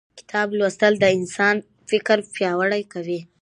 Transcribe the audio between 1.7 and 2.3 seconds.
فکر